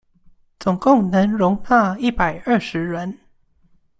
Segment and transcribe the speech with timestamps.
[0.59, 3.19] 總共能夠容納一百二十人